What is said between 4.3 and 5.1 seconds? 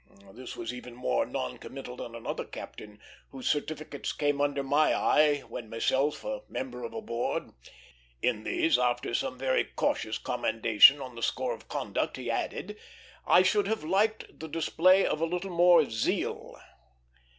under my